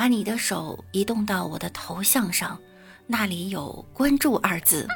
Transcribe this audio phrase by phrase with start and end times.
[0.00, 2.58] 把你的手移动到我的头像上，
[3.06, 4.88] 那里有“关注”二字，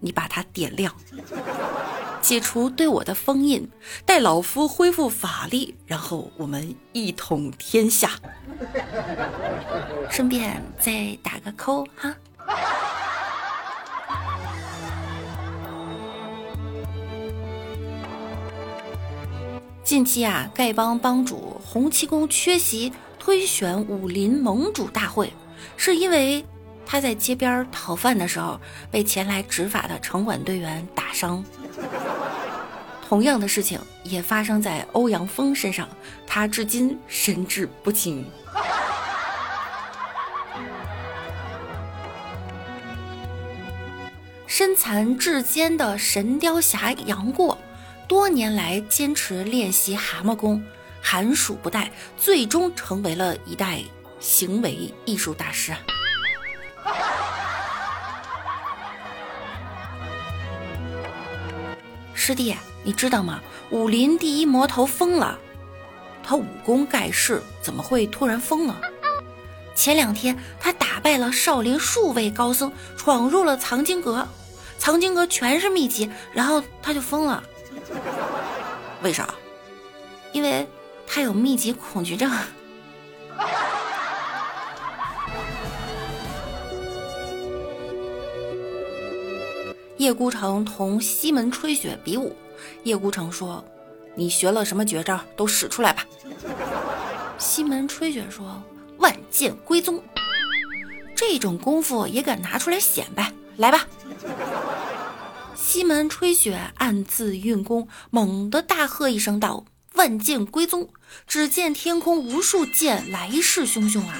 [0.00, 0.92] 你把它点亮，
[2.20, 3.70] 解除对我的封印，
[4.04, 8.10] 待老夫恢复法力，然后我们一统天下。
[10.10, 12.12] 顺便再打个扣哈。
[19.84, 22.92] 近期啊，丐帮帮主洪七公缺席。
[23.20, 25.30] 推选武林盟主大会，
[25.76, 26.42] 是因为
[26.86, 28.58] 他在街边讨饭的时候
[28.90, 31.44] 被前来执法的城管队员打伤。
[33.06, 35.86] 同样的事情也发生在欧阳锋身上，
[36.26, 38.24] 他至今神志不清。
[44.46, 47.58] 身残志坚的神雕侠杨过，
[48.08, 50.62] 多年来坚持练习蛤蟆功。
[51.02, 53.82] 寒暑不怠，最终成为了一代
[54.20, 55.74] 行为艺术大师。
[62.14, 63.40] 师弟，你知道吗？
[63.70, 65.38] 武林第一魔头疯了，
[66.22, 68.80] 他武功盖世，怎么会突然疯了？
[69.74, 74.28] 前两天他打败了少林数位高僧，闯入了藏经阁，
[74.78, 77.42] 藏经阁全是秘籍，然后他就疯了。
[79.02, 79.28] 为啥？
[80.32, 80.68] 因为。
[81.12, 82.30] 他有密集恐惧症。
[89.98, 92.32] 叶孤城同西门吹雪比武，
[92.84, 93.64] 叶孤城说
[94.14, 95.18] ：“你学了什么绝招？
[95.36, 96.06] 都使出来吧。”
[97.38, 98.62] 西门吹雪说
[98.98, 100.00] ：“万剑归宗，
[101.16, 103.32] 这种功夫也敢拿出来显摆？
[103.56, 103.84] 来吧！”
[105.56, 109.64] 西门吹雪暗自运功，猛地大喝一声道。
[110.00, 110.88] 万剑归宗，
[111.26, 114.16] 只见天空无数剑来势汹汹啊，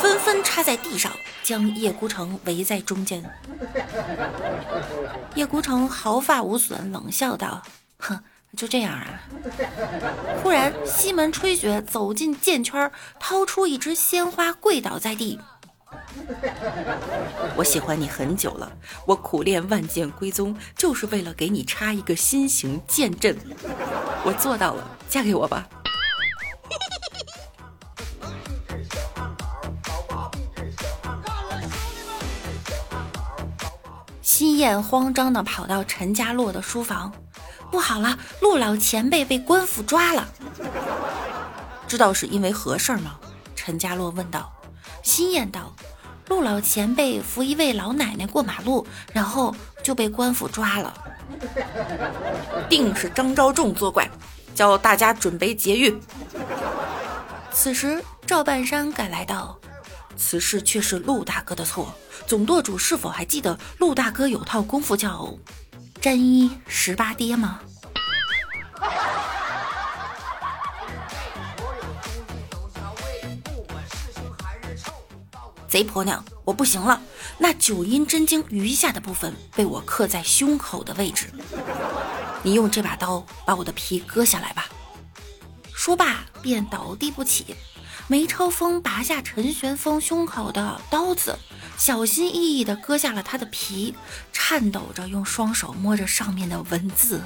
[0.00, 1.10] 纷纷插在地上，
[1.42, 3.20] 将叶孤城围在中间。
[5.34, 7.60] 叶孤城毫发无损，冷笑道
[7.98, 8.20] ：“哼，
[8.56, 9.22] 就这样啊。”
[10.40, 15.40] 忽然，西门吹雪走进剑圈，掏出一支鲜花，跪倒在地。
[17.56, 18.70] 我喜欢你很久了，
[19.04, 23.36] 我苦练万剑归宗，就是为了给你插一个新型剑阵。
[24.24, 25.68] 我做到了，嫁给我吧。
[34.22, 37.12] 新燕慌张的跑到陈家洛的书房，
[37.70, 40.26] 不好了，陆老前辈被官府抓了。
[41.86, 43.16] 知道是因为何事吗？
[43.54, 44.50] 陈家洛问道。
[45.02, 45.74] 新燕道。
[46.28, 51.03] 陆老前辈扶一位老奶奶过马路，然后就被官府抓了。
[52.68, 54.08] 定是张昭仲作怪，
[54.54, 55.98] 叫大家准备劫狱。
[57.52, 59.58] 此时赵半山赶来道
[60.16, 61.94] ：“此事却是陆大哥的错。
[62.26, 65.32] 总舵主是否还记得陆大哥有套功夫叫
[66.00, 67.60] 沾衣十八跌吗？”
[75.68, 77.00] 贼婆娘，我不行了！
[77.38, 81.32] 那九阴真经余下的部分被我刻在胸口的位置，
[82.42, 84.68] 你用这把刀把我的皮割下来吧。
[85.74, 87.56] 说罢便倒地不起。
[88.06, 91.38] 梅超风拔下陈玄风胸口的刀子，
[91.78, 93.94] 小心翼翼地割下了他的皮，
[94.30, 97.22] 颤抖着用双手摸着上面的文字。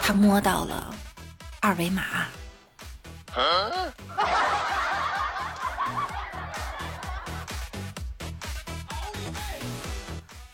[0.00, 0.94] 他摸到了
[1.60, 2.02] 二维码。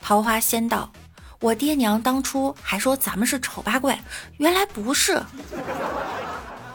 [0.06, 0.88] 桃花仙道
[1.42, 3.98] ：“我爹娘当初还说咱们是丑八怪，
[4.36, 5.20] 原来不是。”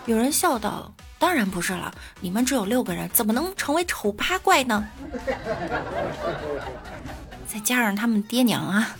[0.05, 1.89] 有人笑道：“当然不是了，
[2.19, 4.85] 你们只有六个人，怎么能成为丑八怪呢？”
[7.47, 8.97] 再加上他们爹娘啊。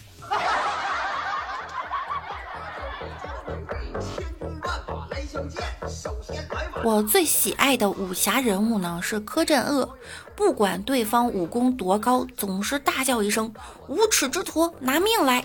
[6.83, 9.98] 我最喜爱的武侠人物呢是柯镇恶，
[10.36, 13.54] 不管对方武功多高，总是大叫一声
[13.88, 15.44] “无耻之徒，拿命来！”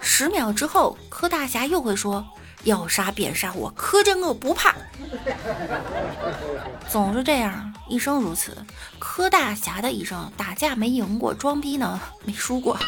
[0.00, 2.24] 十秒之后，柯大侠又会说
[2.64, 4.74] ：“要杀便杀我，柯镇恶不怕。
[6.88, 8.56] 总是这样，一生如此。
[8.98, 12.78] 柯大侠的一生，打架没赢过，装逼呢没输过，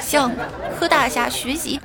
[0.00, 0.32] 向
[0.78, 1.80] 柯大侠学习。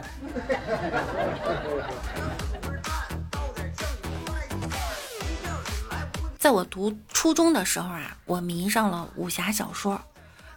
[6.39, 10.01] 在我读初中的时候啊，我迷上了武侠小说。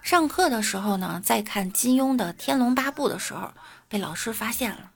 [0.01, 3.53] 上课的时候呢，在看金庸的《天龙八部》的时候，
[3.89, 4.93] 被老师发现了，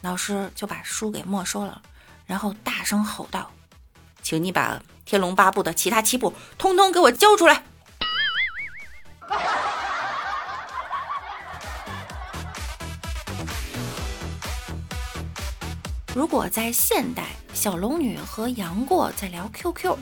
[0.00, 1.80] 老师就把书给没收了，
[2.26, 3.52] 然后大声吼道
[4.22, 7.62] ：“请你把《天龙八部》的其他七部通通给我交出来！”
[16.14, 19.96] 如果在现代，小龙女和杨过在聊 QQ，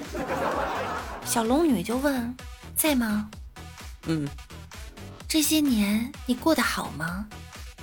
[1.25, 2.37] 小龙女就问
[2.77, 3.31] ：“在吗
[4.05, 4.29] ？”“嗯。
[5.27, 7.27] ”“这些年你过得好吗？”“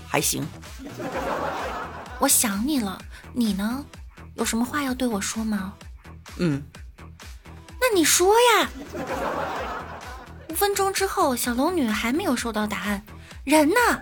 [0.07, 0.45] 还行。
[2.21, 3.01] ”“我想你了，
[3.33, 3.83] 你呢？
[4.35, 5.73] 有什么话要对我说吗
[6.37, 6.61] ？”“嗯。
[7.81, 8.69] ”“那你说呀。”
[10.49, 13.01] 五分钟之后，小龙女还没有收到答案。
[13.43, 13.99] 人呢？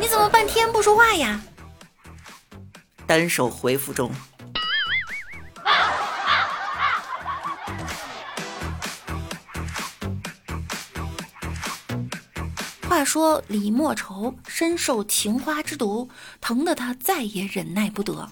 [0.00, 1.42] 你怎么半天不说话呀？
[3.06, 4.10] 单手回复中。
[12.88, 16.08] 话说李莫愁深受情花之毒，
[16.40, 18.28] 疼得他再也忍耐不得，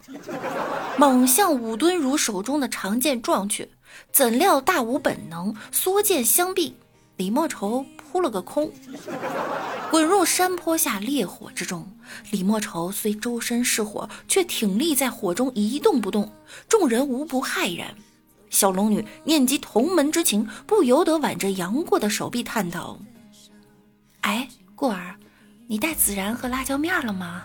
[0.96, 3.68] 猛向武敦儒手中的长剑撞去，
[4.12, 6.76] 怎料大无本能，缩剑相避，
[7.16, 8.72] 李莫愁扑了个空。
[9.92, 11.86] 滚入山坡下烈火之中，
[12.30, 16.32] 李莫愁虽周身是火，却挺立在火中一动不动，
[16.66, 17.94] 众人无不骇然。
[18.48, 22.98] 小龙女念及同门之情，不由得挽着杨过的手臂叹道
[24.22, 25.16] ：“哎，过儿，
[25.66, 27.42] 你带孜然和辣椒面了吗？”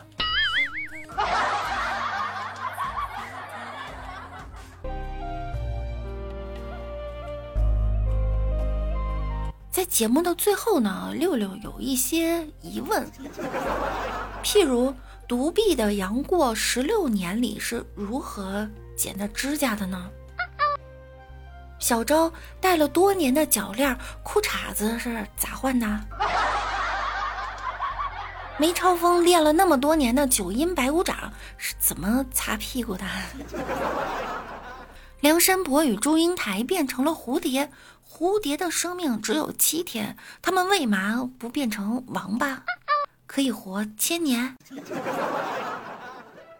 [9.77, 13.07] 在节目的最后呢，六六有一些疑问，
[14.43, 14.91] 譬如
[15.27, 20.09] 独臂的杨过十六年里是如何剪的指甲的呢？
[21.77, 25.87] 小昭戴了多年的脚链，裤衩子是咋换的？
[28.57, 33.05] 梅超风练了那么多年的九阴白骨掌是怎么擦屁股的？
[35.19, 37.71] 梁山伯与祝英台变成了蝴蝶。
[38.09, 42.63] 蝴蝶的生命只有七天，他们为嘛不变成王八，
[43.27, 44.57] 可以活千年？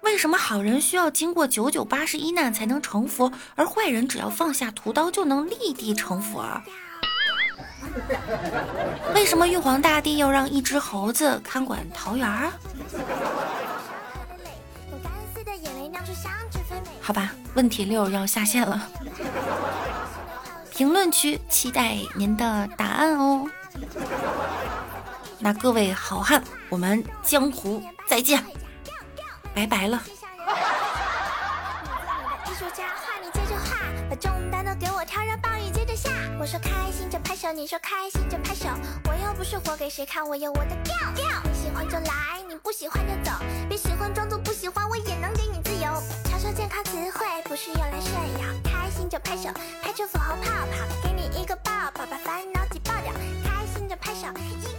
[0.02, 6.46] 为什么好人需要经过九九八十一难才能成佛，而坏人只要放下屠刀就能立地成佛？
[9.16, 12.54] 为什么玉皇大帝要让一只猴子看管桃园啊？
[17.02, 18.88] 好吧，问题六要下线了。
[20.70, 23.50] 评论区期待您的答案哦。
[25.40, 28.46] 那各位好汉，我们江湖再见，
[29.56, 30.00] 拜拜了。
[36.40, 38.68] 我说开心就拍手，你说开心就拍手。
[39.38, 41.24] 不是活给谁看我有我的调调。
[41.44, 43.38] 你喜欢就来你不喜欢就走。
[43.70, 46.02] 别喜欢装作不喜欢我也能给你自由。
[46.24, 48.50] 常说健康词汇不是用来炫耀。
[48.64, 49.50] 开心就拍手
[49.84, 53.14] 拍出粉红泡泡给你一个抱抱把烦恼挤爆掉。
[53.44, 54.26] 开心就拍手
[54.60, 54.77] 一